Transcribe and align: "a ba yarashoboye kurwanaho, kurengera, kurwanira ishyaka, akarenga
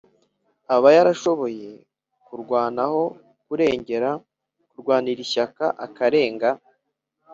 "a 0.73 0.75
ba 0.81 0.89
yarashoboye 0.97 1.69
kurwanaho, 2.25 3.03
kurengera, 3.45 4.09
kurwanira 4.71 5.19
ishyaka, 5.25 5.65
akarenga 5.85 6.49